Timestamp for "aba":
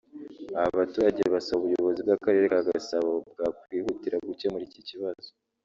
0.57-0.79